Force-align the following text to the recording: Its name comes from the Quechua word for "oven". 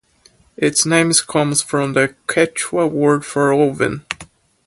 Its 0.57 0.83
name 0.83 1.11
comes 1.27 1.61
from 1.61 1.93
the 1.93 2.15
Quechua 2.27 2.89
word 2.89 3.23
for 3.23 3.53
"oven". 3.53 4.03